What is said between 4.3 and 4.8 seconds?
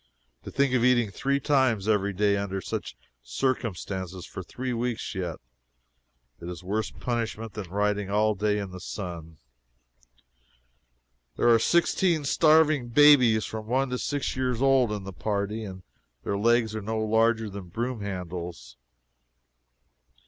three